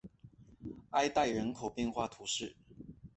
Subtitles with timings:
[0.93, 2.55] 埃代人口变化图示